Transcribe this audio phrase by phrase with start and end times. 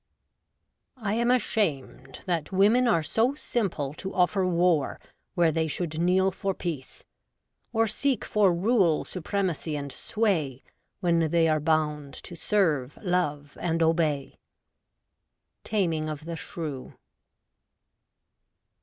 [0.97, 4.99] I am ashamed, that women are so simple To offer war,
[5.35, 7.05] where they should kneel for peace;
[7.71, 10.63] Or seek for rule, supremacy, and sway.
[11.01, 14.39] When they are bound to serve, love, and obey.'
[15.63, 16.95] Taming of the Shrew.